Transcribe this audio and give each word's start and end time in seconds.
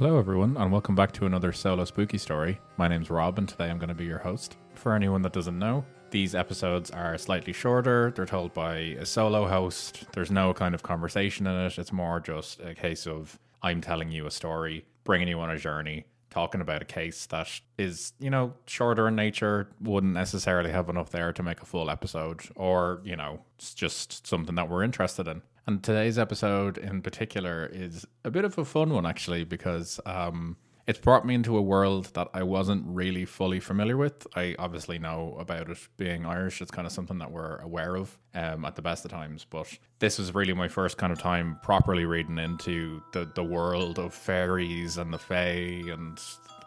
Hello, 0.00 0.18
everyone, 0.18 0.56
and 0.56 0.72
welcome 0.72 0.94
back 0.94 1.12
to 1.12 1.26
another 1.26 1.52
solo 1.52 1.84
spooky 1.84 2.16
story. 2.16 2.58
My 2.78 2.88
name's 2.88 3.10
Rob, 3.10 3.36
and 3.36 3.46
today 3.46 3.68
I'm 3.68 3.76
going 3.76 3.90
to 3.90 3.94
be 3.94 4.06
your 4.06 4.16
host. 4.16 4.56
For 4.72 4.94
anyone 4.94 5.20
that 5.20 5.34
doesn't 5.34 5.58
know, 5.58 5.84
these 6.10 6.34
episodes 6.34 6.90
are 6.90 7.18
slightly 7.18 7.52
shorter. 7.52 8.10
They're 8.16 8.24
told 8.24 8.54
by 8.54 8.76
a 8.76 9.04
solo 9.04 9.46
host. 9.46 10.04
There's 10.14 10.30
no 10.30 10.54
kind 10.54 10.74
of 10.74 10.82
conversation 10.82 11.46
in 11.46 11.54
it. 11.54 11.78
It's 11.78 11.92
more 11.92 12.18
just 12.18 12.60
a 12.60 12.74
case 12.74 13.06
of 13.06 13.38
I'm 13.62 13.82
telling 13.82 14.10
you 14.10 14.24
a 14.24 14.30
story, 14.30 14.86
bringing 15.04 15.28
you 15.28 15.38
on 15.38 15.50
a 15.50 15.58
journey, 15.58 16.06
talking 16.30 16.62
about 16.62 16.80
a 16.80 16.86
case 16.86 17.26
that 17.26 17.60
is, 17.76 18.14
you 18.18 18.30
know, 18.30 18.54
shorter 18.64 19.06
in 19.06 19.16
nature, 19.16 19.68
wouldn't 19.82 20.14
necessarily 20.14 20.70
have 20.70 20.88
enough 20.88 21.10
there 21.10 21.34
to 21.34 21.42
make 21.42 21.60
a 21.60 21.66
full 21.66 21.90
episode, 21.90 22.48
or, 22.54 23.02
you 23.04 23.16
know, 23.16 23.42
it's 23.58 23.74
just 23.74 24.26
something 24.26 24.54
that 24.54 24.70
we're 24.70 24.82
interested 24.82 25.28
in. 25.28 25.42
And 25.66 25.82
today's 25.82 26.18
episode 26.18 26.78
in 26.78 27.02
particular 27.02 27.70
is 27.72 28.06
a 28.24 28.30
bit 28.30 28.44
of 28.44 28.58
a 28.58 28.64
fun 28.64 28.90
one, 28.90 29.06
actually, 29.06 29.44
because 29.44 30.00
um, 30.06 30.56
it's 30.86 30.98
brought 30.98 31.24
me 31.24 31.34
into 31.34 31.56
a 31.56 31.62
world 31.62 32.06
that 32.14 32.28
I 32.34 32.42
wasn't 32.42 32.84
really 32.86 33.24
fully 33.24 33.60
familiar 33.60 33.96
with. 33.96 34.26
I 34.34 34.56
obviously 34.58 34.98
know 34.98 35.36
about 35.38 35.70
it 35.70 35.78
being 35.96 36.26
Irish. 36.26 36.60
It's 36.60 36.70
kind 36.70 36.86
of 36.86 36.92
something 36.92 37.18
that 37.18 37.30
we're 37.30 37.58
aware 37.58 37.96
of 37.96 38.18
um, 38.34 38.64
at 38.64 38.74
the 38.74 38.82
best 38.82 39.04
of 39.04 39.10
times. 39.10 39.46
But 39.48 39.78
this 40.00 40.18
was 40.18 40.34
really 40.34 40.54
my 40.54 40.66
first 40.66 40.96
kind 40.96 41.12
of 41.12 41.20
time 41.20 41.58
properly 41.62 42.06
reading 42.06 42.38
into 42.38 43.02
the, 43.12 43.30
the 43.34 43.44
world 43.44 43.98
of 43.98 44.12
fairies 44.14 44.96
and 44.96 45.12
the 45.12 45.18
fae 45.18 45.84
and 45.92 46.18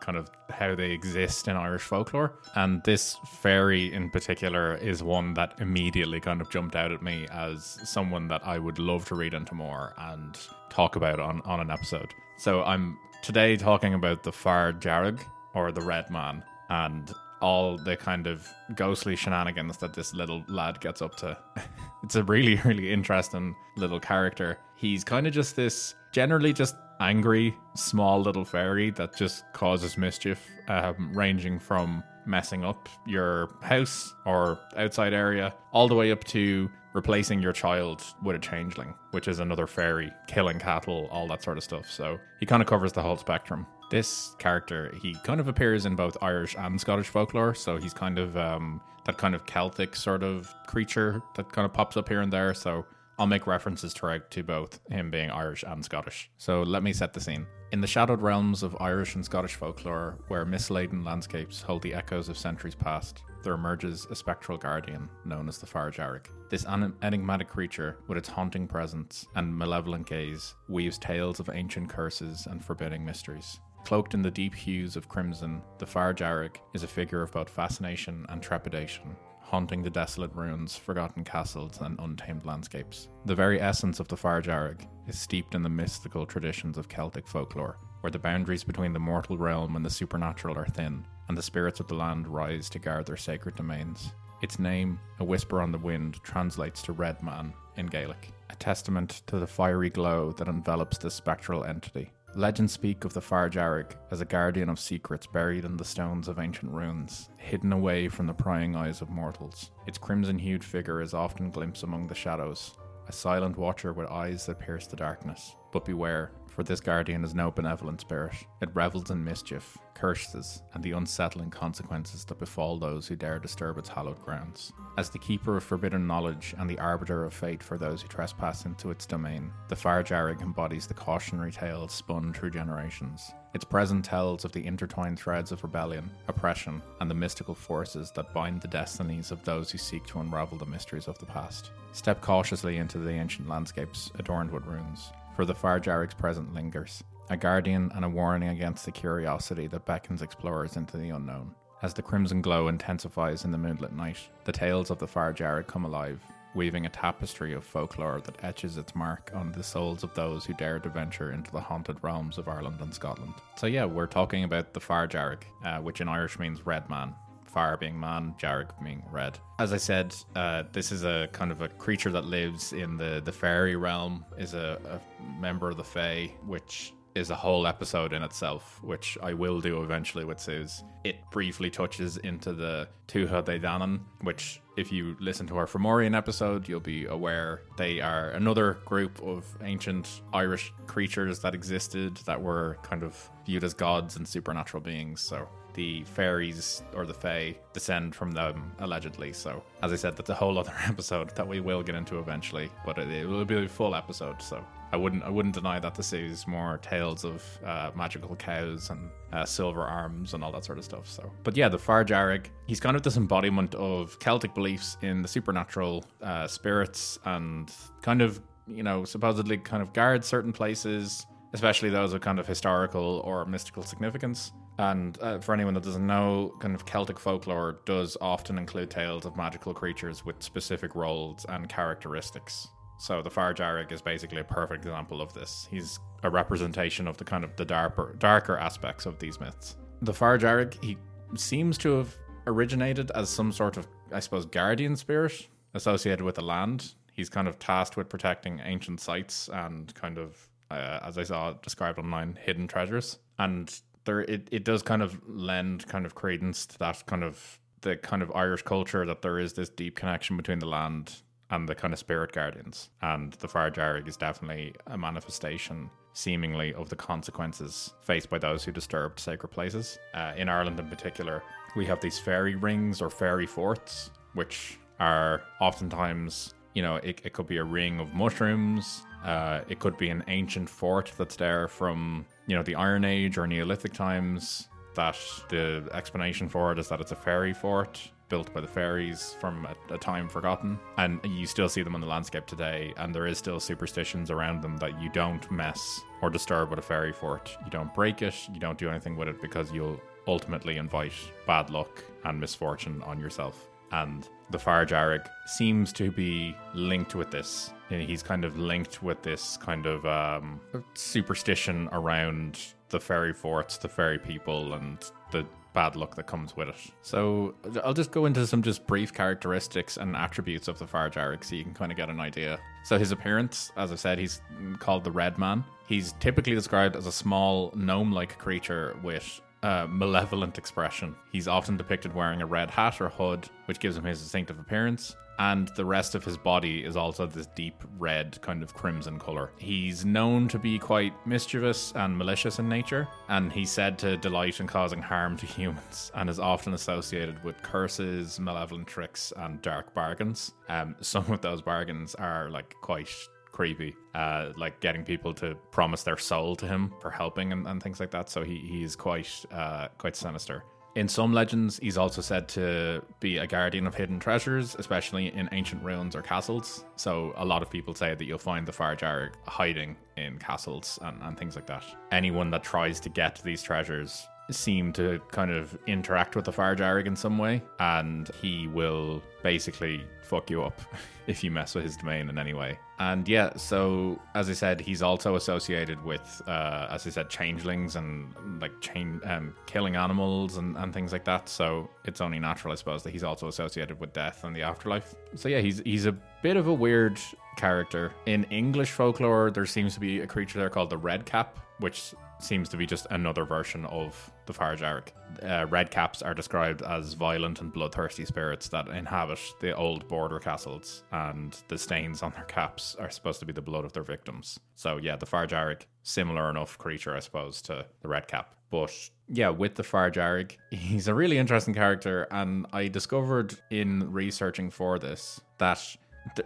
kind 0.04 0.18
of 0.18 0.30
how 0.50 0.76
they 0.76 0.92
exist 0.92 1.48
in 1.48 1.56
Irish 1.56 1.84
folklore. 1.84 2.34
And 2.56 2.84
this 2.84 3.18
fairy 3.26 3.92
in 3.94 4.10
particular 4.10 4.76
is 4.76 5.02
one 5.02 5.34
that 5.36 5.56
immediately 5.60 6.20
kind 6.20 6.42
of 6.42 6.50
jumped 6.50 6.76
out 6.76 6.92
at 6.92 7.02
me 7.02 7.26
as 7.32 7.80
someone 7.86 8.28
that 8.28 8.46
I 8.46 8.60
would 8.60 8.80
love 8.80 9.06
to 9.06 9.16
read 9.16 9.34
into 9.34 9.56
more 9.56 9.94
and 9.98 10.38
talk 10.70 10.98
about 10.98 11.20
on, 11.20 11.42
on 11.46 11.62
an 11.62 11.72
episode. 11.72 12.14
So 12.38 12.64
I'm 12.64 12.98
today 13.22 13.56
talking 13.56 13.94
about 13.94 14.24
the 14.24 14.34
Fear 14.34 14.74
Dearg 14.74 15.22
or 15.54 15.72
the 15.72 15.82
Red 15.82 16.10
Man 16.10 16.44
and 16.70 17.12
all 17.42 17.78
the 17.78 17.96
kind 17.96 18.28
of 18.28 18.48
ghostly 18.76 19.16
shenanigans 19.16 19.78
that 19.78 19.94
this 19.94 20.14
little 20.14 20.44
lad 20.48 20.82
gets 20.82 21.02
up 21.02 21.16
to. 21.18 21.38
it's 22.04 22.16
a 22.16 22.24
really, 22.24 22.56
really 22.66 22.92
interesting 22.92 23.56
little 23.78 24.00
character. 24.00 24.60
He's 24.76 25.04
kind 25.06 25.28
of 25.28 25.34
just 25.34 25.56
this 25.56 25.96
generally 26.12 26.54
just 26.54 26.76
angry, 27.00 27.56
small 27.76 28.22
little 28.22 28.46
fairy 28.46 28.92
that 28.92 29.16
just 29.16 29.44
causes 29.54 29.98
mischief, 29.98 30.48
um, 30.68 31.12
ranging 31.14 31.60
from 31.60 32.04
messing 32.26 32.64
up 32.64 32.88
your 33.06 33.50
house 33.62 34.14
or 34.26 34.60
outside 34.78 35.14
area, 35.14 35.54
all 35.72 35.88
the 35.88 35.96
way 35.96 36.12
up 36.12 36.24
to 36.24 36.70
replacing 36.94 37.42
your 37.42 37.52
child 37.54 38.04
with 38.22 38.36
a 38.36 38.40
changeling, 38.40 38.94
which 39.12 39.28
is 39.28 39.40
another 39.40 39.68
fairy, 39.68 40.12
killing 40.28 40.60
cattle, 40.60 41.08
all 41.12 41.28
that 41.28 41.44
sort 41.44 41.58
of 41.58 41.64
stuff. 41.64 41.90
So 41.90 42.20
he 42.40 42.46
kind 42.46 42.62
of 42.62 42.68
covers 42.68 42.94
the 42.94 43.02
whole 43.02 43.18
spectrum. 43.18 43.66
This 43.90 44.36
character, 44.40 44.94
he 45.02 45.16
kind 45.24 45.40
of 45.40 45.48
appears 45.48 45.86
in 45.86 45.96
both 45.96 46.18
Irish 46.22 46.56
and 46.58 46.80
Scottish 46.80 47.10
folklore, 47.10 47.54
so 47.54 47.78
he's 47.78 47.94
kind 47.94 48.18
of 48.18 48.38
um, 48.38 48.82
that 49.06 49.18
kind 49.18 49.36
of 49.36 49.46
Celtic 49.46 49.96
sort 49.96 50.24
of 50.24 50.54
creature 50.68 51.22
that 51.36 51.52
kind 51.52 51.66
of 51.66 51.74
pops 51.74 51.98
up 51.98 52.08
here 52.08 52.22
and 52.22 52.32
there. 52.32 52.54
So 52.54 52.86
I'll 53.24 53.28
make 53.28 53.48
references 53.48 53.94
to 53.94 54.44
both 54.44 54.82
him 54.92 55.10
being 55.10 55.32
Irish 55.32 55.64
and 55.66 55.82
Scottish. 55.86 56.30
So 56.38 56.62
let 56.62 56.84
me 56.84 56.92
set 56.92 57.14
the 57.14 57.22
scene. 57.22 57.48
In 57.72 57.80
the 57.80 57.88
shadowed 57.88 58.22
realms 58.22 58.64
of 58.64 58.76
Irish 58.82 59.16
and 59.16 59.24
Scottish 59.24 59.56
folklore, 59.56 60.18
where 60.28 60.44
mist-laden 60.44 61.06
landscapes 61.06 61.62
hold 61.62 61.84
the 61.84 61.94
echoes 61.94 62.28
of 62.28 62.38
centuries 62.38 62.76
past, 62.76 63.24
there 63.42 63.54
emerges 63.54 64.06
a 64.12 64.16
spectral 64.16 64.58
guardian 64.58 65.08
known 65.24 65.48
as 65.48 65.58
the 65.58 65.66
Dearg. 65.66 66.26
This 66.50 66.66
enigmatic 66.66 67.48
creature, 67.48 67.96
with 68.10 68.18
its 68.18 68.28
haunting 68.28 68.68
presence 68.68 69.26
and 69.38 69.58
malevolent 69.58 70.06
gaze, 70.06 70.56
weaves 70.68 70.98
tales 70.98 71.40
of 71.40 71.50
ancient 71.54 71.88
curses 71.88 72.46
and 72.52 72.62
forbidding 72.62 73.06
mysteries. 73.06 73.62
Cloaked 73.86 74.16
in 74.16 74.22
the 74.22 74.32
deep 74.32 74.54
hues 74.54 74.98
of 74.98 75.08
crimson, 75.08 75.62
the 75.78 75.88
Fear 75.88 76.52
is 76.74 76.84
a 76.84 76.88
figure 76.88 77.22
of 77.22 77.32
both 77.32 77.50
fascination 77.50 78.26
and 78.28 78.42
trepidation, 78.42 79.16
haunting 79.54 79.84
the 79.84 79.90
desolate 79.92 80.34
ruins, 80.34 80.76
forgotten 80.76 81.24
castles, 81.24 81.80
and 81.82 82.00
untamed 82.00 82.44
landscapes. 82.44 83.10
The 83.26 83.36
very 83.36 83.62
essence 83.62 84.00
of 84.00 84.08
the 84.08 84.18
Fear 84.18 84.42
Dearg 84.42 84.88
is 85.08 85.20
steeped 85.20 85.54
in 85.54 85.62
the 85.62 85.70
mystical 85.70 86.26
traditions 86.26 86.76
of 86.76 86.90
Celtic 86.90 87.28
folklore, 87.28 87.78
where 88.02 88.10
the 88.10 88.18
boundaries 88.18 88.64
between 88.64 88.94
the 88.94 89.00
mortal 89.00 89.38
realm 89.38 89.76
and 89.76 89.86
the 89.86 89.92
supernatural 89.92 90.58
are 90.58 90.66
thin, 90.66 91.06
and 91.28 91.38
the 91.38 91.44
spirits 91.44 91.80
of 91.80 91.88
the 91.88 91.94
land 91.94 92.28
rise 92.28 92.68
to 92.72 92.80
guard 92.80 93.06
their 93.06 93.16
sacred 93.16 93.56
domains. 93.56 94.14
Its 94.42 94.58
name, 94.58 95.00
a 95.20 95.24
whisper 95.24 95.62
on 95.62 95.72
the 95.72 95.78
wind, 95.78 96.18
translates 96.24 96.82
to 96.82 96.92
Red 96.92 97.22
Man 97.22 97.54
in 97.78 97.86
Gaelic, 97.86 98.34
a 98.50 98.56
testament 98.56 99.22
to 99.28 99.38
the 99.38 99.46
fiery 99.46 99.92
glow 99.92 100.32
that 100.32 100.48
envelops 100.48 100.98
this 100.98 101.14
spectral 101.14 101.64
entity. 101.64 102.12
Legends 102.36 102.74
speak 102.74 103.06
of 103.06 103.14
the 103.14 103.22
Fear 103.22 103.50
Dearg 103.50 103.92
as 104.10 104.20
a 104.20 104.26
guardian 104.26 104.68
of 104.68 104.80
secrets 104.80 105.28
buried 105.28 105.66
in 105.66 105.78
the 105.78 105.86
stones 105.86 106.28
of 106.28 106.40
ancient 106.40 106.72
ruins, 106.72 107.30
hidden 107.38 107.72
away 107.72 108.10
from 108.10 108.26
the 108.26 108.34
prying 108.34 108.76
eyes 108.76 109.04
of 109.04 109.10
mortals. 109.12 109.70
Its 109.86 110.00
crimson 110.00 110.40
hued 110.40 110.64
figure 110.64 111.00
is 111.00 111.14
often 111.14 111.52
glimpsed 111.52 111.84
among 111.84 112.08
the 112.08 112.16
shadows, 112.16 112.76
a 113.08 113.12
silent 113.12 113.56
watcher 113.56 113.94
with 113.94 114.10
eyes 114.10 114.48
that 114.48 114.60
pierce 114.60 114.88
the 114.88 114.96
darkness. 114.96 115.56
But 115.74 115.86
beware, 115.86 116.32
for 116.48 116.62
this 116.62 116.80
guardian 116.80 117.24
is 117.24 117.34
no 117.34 117.50
benevolent 117.50 118.00
spirit. 118.00 118.36
It 118.62 118.70
revels 118.76 119.10
in 119.10 119.24
mischief, 119.24 119.76
curses, 119.96 120.62
and 120.76 120.84
the 120.84 120.92
unsettling 120.92 121.50
consequences 121.50 122.24
that 122.26 122.38
befall 122.38 122.78
those 122.78 123.08
who 123.08 123.16
dare 123.16 123.40
disturb 123.40 123.80
its 123.80 123.90
hallowed 123.90 124.22
grounds. 124.22 124.72
As 125.00 125.10
the 125.10 125.18
keeper 125.18 125.58
of 125.58 125.64
forbidden 125.64 126.06
knowledge 126.06 126.54
and 126.60 126.70
the 126.70 126.78
arbiter 126.78 127.26
of 127.26 127.34
fate 127.34 127.64
for 127.64 127.80
those 127.80 128.04
who 128.04 128.08
trespass 128.08 128.68
into 128.68 128.92
its 128.92 129.08
domain, 129.08 129.52
the 129.68 129.76
Fear 129.76 130.04
Dearg 130.04 130.42
embodies 130.44 130.86
the 130.86 130.94
cautionary 130.94 131.52
tales 131.52 131.92
spun 131.92 132.32
through 132.34 132.52
generations. 132.52 133.32
Its 133.56 133.66
present 133.66 134.06
tells 134.06 134.46
of 134.46 134.52
the 134.52 134.64
intertwined 134.64 135.18
threads 135.18 135.52
of 135.52 135.64
rebellion, 135.64 136.12
oppression, 136.28 136.84
and 137.02 137.10
the 137.10 137.16
mystical 137.16 137.56
forces 137.56 138.12
that 138.12 138.32
bind 138.32 138.62
the 138.62 138.68
destinies 138.68 139.32
of 139.32 139.44
those 139.44 139.72
who 139.72 139.80
seek 139.80 140.06
to 140.06 140.20
unravel 140.20 140.60
the 140.60 140.66
mysteries 140.68 141.08
of 141.08 141.18
the 141.18 141.26
past. 141.26 141.72
Step 141.94 142.22
cautiously 142.22 142.78
into 142.78 143.00
the 143.00 143.12
ancient 143.12 143.50
landscapes 143.50 144.12
adorned 144.20 144.52
with 144.52 144.66
runes, 144.66 145.12
for 145.36 145.46
the 145.46 145.56
Fear 145.56 145.80
Dearg's 145.80 146.14
present 146.14 146.54
lingers, 146.54 147.04
a 147.30 147.38
guardian 147.38 147.92
and 147.96 148.06
a 148.06 148.10
warning 148.10 148.50
against 148.50 148.86
the 148.86 148.92
curiosity 148.92 149.68
that 149.68 149.86
beckons 149.86 150.22
explorers 150.22 150.78
into 150.78 150.98
the 150.98 151.10
unknown. 151.10 151.54
As 151.82 151.94
the 151.94 152.02
crimson 152.02 152.42
glow 152.42 152.68
intensifies 152.68 153.44
in 153.44 153.52
the 153.52 153.58
moonlit 153.58 153.94
night, 153.94 154.20
the 154.46 154.52
tales 154.52 154.90
of 154.90 155.00
the 155.00 155.08
Fear 155.08 155.34
Dearg 155.34 155.68
come 155.68 155.86
alive, 155.86 156.22
weaving 156.56 156.86
a 156.86 156.90
tapestry 156.90 157.54
of 157.54 157.64
folklore 157.64 158.22
that 158.22 158.44
etches 158.44 158.78
its 158.78 158.96
mark 158.96 159.32
on 159.34 159.52
the 159.52 159.64
souls 159.64 160.04
of 160.04 160.14
those 160.14 160.46
who 160.46 160.54
dare 160.54 160.80
to 160.80 160.90
venture 160.90 161.32
into 161.32 161.52
the 161.52 161.60
haunted 161.60 161.98
realms 162.04 162.38
of 162.38 162.48
Ireland 162.48 162.78
and 162.80 162.94
Scotland. 162.94 163.34
So, 163.56 163.68
yeah, 163.68 163.86
we're 163.86 164.08
talking 164.08 164.44
about 164.44 164.74
the 164.74 164.80
Fear 164.80 165.08
Dearg, 165.08 165.42
uh, 165.66 165.80
which 165.80 166.00
in 166.00 166.08
Irish 166.08 166.40
means 166.40 166.66
red 166.66 166.90
man. 166.90 167.16
Fear 167.54 167.78
being 167.78 168.00
man, 168.00 168.36
Dearg 168.40 168.70
being 168.84 169.04
red. 169.12 169.38
As 169.60 169.74
I 169.74 169.78
said, 169.78 170.16
uh, 170.36 170.64
this 170.72 170.92
is 170.92 171.04
a 171.04 171.30
kind 171.32 171.52
of 171.52 171.62
a 171.62 171.70
creature 171.70 172.12
that 172.12 172.26
lives 172.26 172.74
in 172.74 172.98
the, 172.98 173.22
the 173.24 173.32
fairy 173.32 173.76
realm, 173.76 174.26
is 174.38 174.54
a, 174.54 174.80
a 174.90 175.40
member 175.40 175.70
of 175.70 175.78
the 175.78 175.84
Fae, 175.84 176.34
which 176.46 176.94
is 177.16 177.30
a 177.30 177.36
whole 177.36 177.68
episode 177.68 178.12
in 178.12 178.24
itself, 178.24 178.80
which 178.84 179.18
I 179.22 179.34
will 179.34 179.62
do 179.62 179.84
eventually 179.84 180.26
with 180.26 180.40
Suze. 180.40 180.84
It 181.04 181.18
briefly 181.32 181.70
touches 181.70 182.18
into 182.18 182.54
the 182.54 182.88
Tuatha 183.08 183.46
De 183.46 183.60
Danann, 183.60 184.00
which, 184.22 184.62
if 184.78 184.92
you 184.92 185.16
listen 185.20 185.46
to 185.48 185.58
our 185.58 185.68
Fomorian 185.68 186.18
episode, 186.18 186.68
you'll 186.68 186.80
be 186.80 187.06
aware 187.06 187.62
they 187.78 188.02
are 188.02 188.32
another 188.32 188.80
group 188.86 189.22
of 189.22 189.46
ancient 189.62 190.22
Irish 190.34 190.74
creatures 190.88 191.40
that 191.42 191.54
existed 191.54 192.18
that 192.26 192.42
were 192.42 192.80
kind 192.82 193.04
of 193.04 193.30
viewed 193.46 193.64
as 193.64 193.76
gods 193.76 194.16
and 194.16 194.28
supernatural 194.28 194.82
beings. 194.82 195.22
So 195.22 195.48
the 195.74 196.04
fairies 196.04 196.84
or 196.96 197.06
the 197.06 197.14
fae 197.14 197.56
descend 197.74 198.16
from 198.16 198.32
them 198.32 198.72
allegedly. 198.80 199.34
So, 199.34 199.64
as 199.82 199.92
I 199.92 199.96
said, 199.96 200.16
that's 200.16 200.30
a 200.30 200.36
whole 200.36 200.58
other 200.60 200.74
episode 200.88 201.36
that 201.36 201.48
we 201.48 201.60
will 201.60 201.84
get 201.84 201.96
into 201.96 202.20
eventually, 202.20 202.70
but 202.86 202.98
it, 202.98 203.10
it 203.10 203.26
will 203.28 203.46
be 203.46 203.66
a 203.66 203.68
full 203.68 203.96
episode. 203.96 204.42
So, 204.42 204.64
I 204.94 204.96
wouldn't 204.96 205.24
I 205.24 205.30
wouldn't 205.30 205.56
deny 205.56 205.80
that 205.80 205.96
this 205.96 206.14
is 206.14 206.46
more 206.46 206.78
tales 206.78 207.26
of 207.26 207.44
uh, 207.66 207.90
magical 207.96 208.36
cows 208.36 208.92
and 208.92 209.10
uh, 209.32 209.44
silver 209.44 209.82
arms 209.82 210.36
and 210.36 210.44
all 210.44 210.52
that 210.52 210.64
sort 210.64 210.78
of 210.78 210.86
stuff. 210.86 211.10
So, 211.10 211.32
but 211.44 211.58
yeah, 211.58 211.68
the 211.68 211.80
Fear 211.80 212.06
Dearg, 212.06 212.46
he's 212.68 212.80
kind 212.80 212.96
of 212.96 213.02
this 213.02 213.18
embodiment 213.18 213.74
of 213.74 214.20
Celtic 214.20 214.54
beliefs 214.54 214.98
in 215.02 215.24
the 215.24 215.28
supernatural 215.28 216.06
uh, 216.22 216.48
spirits 216.48 217.18
and 217.26 217.74
kind 218.04 218.22
of 218.22 218.40
you 218.68 218.84
know 218.84 219.04
supposedly 219.04 219.58
kind 219.58 219.82
of 219.82 219.94
guards 219.94 220.28
certain 220.28 220.54
places, 220.54 221.26
especially 221.54 221.90
those 221.90 222.14
of 222.14 222.22
kind 222.22 222.38
of 222.38 222.46
historical 222.46 223.24
or 223.26 223.46
mystical 223.46 223.82
significance. 223.82 224.52
And 224.80 225.18
uh, 225.22 225.40
for 225.40 225.54
anyone 225.54 225.76
that 225.76 225.84
doesn't 225.84 226.06
know, 226.06 226.54
kind 226.60 226.74
of 226.74 226.86
Celtic 226.86 227.20
folklore 227.20 227.80
does 227.86 228.18
often 228.22 228.58
include 228.58 228.90
tales 228.90 229.26
of 229.26 229.38
magical 229.38 229.74
creatures 229.74 230.26
with 230.26 230.42
specific 230.42 230.96
roles 230.96 231.46
and 231.50 231.70
characteristics. 231.70 232.68
So 232.98 233.22
the 233.22 233.30
Fear 233.30 233.54
Dearg 233.54 233.92
is 233.92 234.02
basically 234.02 234.40
a 234.40 234.44
perfect 234.44 234.86
example 234.86 235.22
of 235.22 235.34
this. 235.34 235.68
He's 235.70 236.00
a 236.24 236.30
representation 236.30 237.08
of 237.08 237.18
the 237.18 237.24
kind 237.24 237.44
of 237.44 237.56
the 237.56 237.66
darker, 237.66 238.16
darker 238.18 238.58
aspects 238.58 239.06
of 239.06 239.20
these 239.20 239.40
myths. 239.40 239.76
The 240.02 240.14
Fear 240.14 240.38
Dearg, 240.40 240.84
he 240.84 240.98
seems 241.36 241.78
to 241.80 241.98
have 241.98 242.16
originated 242.48 243.12
as 243.12 243.30
some 243.30 243.52
sort 243.52 243.78
of, 243.78 243.88
I 244.12 244.20
suppose, 244.20 244.46
guardian 244.46 244.96
spirit 244.96 245.48
associated 245.74 246.22
with 246.22 246.36
the 246.36 246.44
land. 246.44 246.94
He's 247.12 247.30
kind 247.30 247.48
of 247.48 247.60
tasked 247.60 247.98
with 247.98 248.10
protecting 248.10 248.60
ancient 248.64 249.02
sites 249.02 249.50
and 249.54 249.94
kind 249.94 250.18
of 250.18 250.50
uh, 250.72 251.00
as 251.04 251.18
I 251.18 251.24
saw 251.24 251.54
described 251.54 252.00
online, 252.00 252.38
hidden 252.42 252.68
treasures. 252.68 253.20
and 253.38 253.82
there 254.06 254.22
it, 254.22 254.48
it 254.52 254.64
does 254.64 254.82
kind 254.82 255.02
of 255.02 255.20
lend 255.28 255.88
kind 255.88 256.06
of 256.06 256.16
credence 256.16 256.66
to 256.66 256.80
that 256.80 257.06
kind 257.06 257.24
of 257.24 257.60
the 257.82 257.98
kind 257.98 258.22
of 258.22 258.32
Irish 258.34 258.62
culture 258.64 259.06
that 259.06 259.22
there 259.22 259.40
is 259.40 259.54
this 259.54 259.70
deep 259.70 259.96
connection 259.96 260.38
between 260.38 260.60
the 260.60 260.66
land 260.66 261.22
and 261.50 261.70
the 261.70 261.76
kind 261.76 261.94
of 261.94 262.00
spirit 262.00 262.32
guardians. 262.32 262.90
And 263.02 263.34
the 263.34 263.48
Fear 263.48 263.72
Dearg 263.72 264.08
is 264.08 264.18
definitely 264.18 264.74
a 264.88 264.98
manifestation, 264.98 265.90
seemingly, 266.14 266.74
of 266.74 266.90
the 266.90 266.96
consequences 266.96 267.94
faced 268.02 268.30
by 268.30 268.40
those 268.40 268.64
who 268.64 268.72
disturbed 268.72 269.20
sacred 269.20 269.50
places. 269.50 270.00
Uh, 270.14 270.34
in 270.36 270.50
Ireland, 270.50 270.80
in 270.80 270.88
particular, 270.88 271.44
we 271.76 271.86
have 271.86 272.02
these 272.02 272.18
fairy 272.18 272.56
rings 272.56 273.02
or 273.02 273.10
fairy 273.10 273.46
forts, 273.46 274.10
which 274.34 274.80
are 275.00 275.44
oftentimes, 275.60 276.54
you 276.74 276.82
know, 276.82 276.96
it, 276.98 277.22
it 277.24 277.34
could 277.34 277.48
be 277.48 277.58
a 277.58 277.64
ring 277.64 278.00
of 278.00 278.14
mushrooms. 278.14 279.04
Uh, 279.24 279.62
it 279.70 279.80
could 279.80 279.98
be 279.98 280.10
an 280.10 280.24
ancient 280.28 280.70
fort 280.70 281.12
that's 281.18 281.36
there 281.36 281.68
from, 281.68 282.26
you 282.48 282.56
know, 282.56 282.64
the 282.64 282.76
Iron 282.76 283.06
Age 283.06 283.38
or 283.38 283.48
Neolithic 283.48 283.94
times 283.94 284.68
that 284.96 285.18
the 285.50 285.88
explanation 285.94 286.48
for 286.48 286.72
it 286.72 286.80
is 286.80 286.88
that 286.90 287.02
it's 287.02 287.12
a 287.12 287.16
fairy 287.16 287.54
fort 287.54 288.12
built 288.30 288.54
by 288.54 288.62
the 288.62 288.68
fairies 288.68 289.36
from 289.40 289.66
a, 289.66 289.94
a, 289.94 289.98
time 289.98 290.28
forgotten. 290.28 290.80
And 290.98 291.20
you 291.24 291.46
still 291.46 291.70
see 291.70 291.84
them 291.84 291.94
on 291.94 292.02
the 292.02 292.08
landscape 292.08 292.46
today, 292.46 292.94
and 292.98 293.14
there 293.14 293.28
is 293.28 293.38
still 293.38 293.60
superstitions 293.60 294.32
around 294.32 294.62
them 294.62 294.78
that 294.78 295.00
you 295.00 295.10
don't 295.10 295.50
mess 295.52 296.02
or 296.22 296.30
disturb 296.30 296.70
with 296.70 296.80
a 296.80 296.82
fairy 296.82 297.14
fort. 297.14 297.56
You 297.64 297.70
don't 297.70 297.94
break 297.94 298.22
it, 298.22 298.36
you 298.52 298.60
don't 298.60 298.78
do 298.78 298.90
anything 298.90 299.16
with 299.16 299.28
it 299.28 299.42
because 299.42 299.72
you'll 299.72 300.02
ultimately 300.28 300.78
invite 300.78 301.14
bad 301.46 301.70
luck 301.70 302.04
and 302.24 302.40
misfortune 302.40 303.04
on 303.04 303.20
yourself. 303.20 303.70
And 303.92 304.28
the 304.50 304.60
Fear 304.60 304.86
Dearg 304.86 305.28
seems 305.46 305.92
to 305.94 306.12
be 306.12 306.56
linked 306.74 307.16
with 307.16 307.32
this. 307.32 307.74
And 307.90 308.02
He's 308.02 308.24
kind 308.24 308.46
of 308.46 308.58
linked 308.58 309.04
with 309.04 309.22
this 309.22 309.58
kind 309.58 309.86
of 309.86 310.06
um, 310.06 310.60
superstition 310.94 311.90
around 311.92 312.60
the 312.90 313.00
fairy 313.00 313.34
forts, 313.34 313.78
the 313.78 313.90
fairy 313.90 314.20
people, 314.20 314.74
and 314.74 314.98
the 315.32 315.46
bad 315.74 315.96
luck 315.96 316.16
that 316.16 316.28
comes 316.28 316.56
with 316.56 316.70
it. 316.70 316.76
So 317.02 317.56
I'll 317.84 317.94
just 317.94 318.12
go 318.12 318.26
into 318.26 318.46
some 318.46 318.62
just 318.62 318.86
brief 318.86 319.12
characteristics 319.12 319.98
and 319.98 320.16
attributes 320.16 320.68
of 320.68 320.78
the 320.80 320.86
Fear 320.88 321.10
Dearg 321.10 321.44
so 321.44 321.56
you 321.56 321.64
can 321.64 321.74
kind 321.74 321.92
of 321.92 321.98
get 321.98 322.10
an 322.10 322.20
idea. 322.20 322.60
So 322.84 323.00
his 323.00 323.12
appearance, 323.12 323.72
as 323.76 323.92
I 323.92 323.96
said, 323.96 324.20
he's 324.20 324.42
called 324.80 325.04
the 325.04 325.12
Red 325.12 325.38
Man. 325.38 325.64
He's 325.88 326.14
typically 326.20 326.54
described 326.54 326.96
as 326.96 327.08
a 327.08 327.12
small 327.12 327.74
gnome-like 327.76 328.38
creature 328.38 328.96
with 329.04 329.42
a 329.64 329.88
malevolent 329.88 330.58
expression. 330.58 331.16
He's 331.32 331.48
often 331.48 331.78
depicted 331.78 332.14
wearing 332.14 332.42
a 332.42 332.46
red 332.46 332.70
hat 332.70 333.02
or 333.02 333.10
hood, 333.10 333.50
which 333.66 333.80
gives 333.80 333.98
him 333.98 334.04
his 334.04 334.22
distinctive 334.22 334.60
appearance 334.60 335.16
and 335.40 335.70
the 335.70 335.86
rest 335.86 336.16
of 336.16 336.24
his 336.24 336.38
body 336.38 336.84
is 336.84 336.96
also 336.96 337.26
this 337.26 337.48
deep 337.56 337.84
red, 337.98 338.40
kind 338.42 338.62
of 338.62 338.74
crimson 338.74 339.18
color. 339.20 339.52
He's 339.58 340.06
known 340.06 340.48
to 340.50 340.60
be 340.60 340.78
quite 340.78 341.14
mischievous 341.26 341.92
and 341.96 342.18
malicious 342.18 342.60
in 342.60 342.70
nature, 342.70 343.08
and 343.30 343.52
he's 343.52 343.72
said 343.72 343.98
to 344.00 344.18
delight 344.18 344.60
in 344.60 344.68
causing 344.68 345.02
harm 345.02 345.38
to 345.38 345.46
humans, 345.58 346.12
and 346.16 346.30
is 346.30 346.40
often 346.40 346.74
associated 346.74 347.44
with 347.44 347.62
curses, 347.62 348.40
malevolent 348.40 348.88
tricks, 348.88 349.34
and 349.38 349.62
dark 349.62 349.94
bargains. 349.94 350.54
Um, 350.70 350.96
some 351.02 351.32
of 351.32 351.42
those 351.42 351.62
bargains 351.62 352.16
are 352.16 352.50
like 352.50 352.76
quite 352.82 353.10
creepy, 353.54 353.96
uh, 354.14 354.52
like 354.58 354.82
getting 354.82 355.06
people 355.06 355.34
to 355.36 355.56
promise 355.72 356.04
their 356.04 356.18
soul 356.18 356.58
to 356.58 356.68
him 356.68 356.92
for 357.00 357.10
helping 357.10 357.54
and, 357.54 357.66
and 357.66 357.82
things 357.82 358.02
like 358.02 358.12
that. 358.12 358.30
So 358.30 358.44
he, 358.44 358.58
he 358.58 358.84
is 358.84 358.98
quite 358.98 359.46
uh, 359.52 359.88
quite 359.98 360.18
sinister. 360.18 360.66
In 360.96 361.08
some 361.08 361.34
legends, 361.34 361.80
he's 361.82 361.98
also 361.98 362.22
said 362.22 362.48
to 362.50 363.02
be 363.20 363.38
a 363.38 363.48
guardian 363.48 363.88
of 363.88 363.96
hidden 363.96 364.20
treasures, 364.20 364.76
especially 364.78 365.34
in 365.34 365.50
ancient 365.52 365.82
ruins 365.84 366.16
or 366.16 366.22
castles. 366.22 366.86
So, 366.98 367.34
a 367.36 367.44
lot 367.44 367.64
of 367.64 367.70
people 367.72 367.96
say 367.96 368.14
that 368.14 368.24
you'll 368.24 368.38
find 368.38 368.68
the 368.68 368.72
Dearg 368.72 369.32
hiding 369.48 369.96
in 370.18 370.38
castles 370.38 371.00
and, 371.02 371.20
and 371.24 371.36
things 371.36 371.56
like 371.56 371.66
that. 371.66 371.84
Anyone 372.12 372.52
that 372.52 372.64
tries 372.64 373.00
to 373.00 373.10
get 373.10 373.42
these 373.44 373.64
treasures 373.64 374.28
seem 374.52 374.92
to 374.94 375.22
kind 375.32 375.52
of 375.52 375.78
interact 375.88 376.36
with 376.36 376.46
the 376.46 376.52
Fear 376.52 376.76
Dearg 376.76 377.06
in 377.08 377.16
some 377.16 377.38
way, 377.38 377.62
and 377.80 378.30
he 378.42 378.68
will 378.68 379.22
basically 379.42 380.06
fuck 380.22 380.50
you 380.50 380.64
up 380.64 380.82
if 381.28 381.44
you 381.44 381.52
mess 381.52 381.76
with 381.76 381.84
his 381.84 381.96
domain 381.98 382.30
in 382.30 382.38
any 382.38 382.54
way. 382.54 382.78
And 383.00 383.28
yeah, 383.28 383.56
so 383.56 384.20
as 384.36 384.50
I 384.50 384.54
said, 384.54 384.80
he's 384.80 385.02
also 385.02 385.36
associated 385.36 386.04
with, 386.04 386.42
uh, 386.48 386.88
as 386.92 387.08
I 387.08 387.10
said, 387.10 387.30
changelings 387.30 387.96
and 387.96 388.34
like 388.62 388.80
chain 388.82 389.20
um, 389.26 389.56
killing 389.66 389.96
animals 389.96 390.58
and, 390.58 390.78
and 390.78 390.94
things 390.94 391.12
like 391.12 391.26
that. 391.26 391.50
So 391.50 391.90
it's 392.06 392.22
only 392.22 392.40
natural, 392.40 392.72
I 392.72 392.76
suppose, 392.76 393.04
that 393.04 393.12
he's 393.12 393.24
also 393.24 393.48
associated 393.48 394.00
with 394.00 394.14
death 394.14 394.44
and 394.44 394.56
the 394.56 394.64
afterlife. 394.64 395.16
So 395.36 395.50
yeah, 395.50 395.60
he's 395.60 395.80
he's 395.80 396.06
a 396.06 396.14
bit 396.42 396.58
of 396.58 396.68
a 396.68 396.74
weird 396.74 397.20
character. 397.58 398.14
In 398.26 398.44
English 398.46 398.92
folklore, 398.92 399.52
there 399.52 399.66
seems 399.66 399.94
to 399.96 400.00
be 400.00 400.22
a 400.22 400.28
creature 400.28 400.60
there 400.60 400.70
called 400.70 400.90
the 400.90 400.98
Red 400.98 401.26
Cap, 401.26 401.60
which 401.80 402.14
seems 402.44 402.70
to 402.70 402.78
be 402.78 402.86
just 402.86 403.08
another 403.10 403.46
version 403.46 403.86
of 403.86 404.32
the 404.46 404.54
Fear 404.54 404.76
Dearg. 404.76 405.08
Uh, 405.42 405.66
red 405.68 405.90
caps 405.90 406.22
are 406.22 406.34
described 406.34 406.82
as 406.82 407.14
violent 407.14 407.62
and 407.62 407.72
bloodthirsty 407.72 408.26
spirits 408.26 408.68
that 408.70 408.88
inhabit 408.90 409.40
the 409.60 409.76
old 409.76 410.08
border 410.08 410.40
castles, 410.40 411.04
and 411.12 411.58
the 411.68 411.78
stains 411.78 412.22
on 412.22 412.32
their 412.32 412.44
caps 412.44 412.96
are 413.00 413.10
supposed 413.10 413.40
to 413.40 413.46
be 413.46 413.54
the 413.54 413.62
blood 413.62 413.86
of 413.86 413.94
their 413.94 414.04
victims. 414.04 414.60
So, 414.76 414.98
yeah, 414.98 415.16
the 415.16 415.26
Fear 415.26 415.48
Dearg, 415.48 415.82
similar 416.04 416.50
enough 416.50 416.78
creature, 416.78 417.16
I 417.16 417.20
suppose, 417.20 417.62
to 417.64 417.86
the 418.02 418.08
Red 418.08 418.28
Cap. 418.28 418.56
But 418.70 418.92
yeah, 419.28 419.50
with 419.50 419.76
the 419.76 419.84
Dearg, 419.84 420.58
he's 420.72 421.08
a 421.08 421.14
really 421.14 421.38
interesting 421.38 421.74
character, 421.74 422.28
and 422.32 422.66
I 422.74 422.88
discovered 422.88 423.56
in 423.70 424.12
researching 424.12 424.70
for 424.72 424.98
this 424.98 425.40
that 425.60 425.96